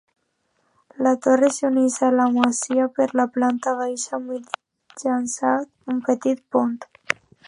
La 1.07 1.11
torre 1.25 1.49
s'uneix 1.57 1.97
a 2.07 2.07
la 2.15 2.25
masia 2.37 2.87
per 2.95 3.07
la 3.21 3.25
planta 3.35 3.73
baixa 3.81 4.21
mitjançant 4.29 5.69
un 5.95 6.01
petit 6.09 6.43
pont. 6.57 6.77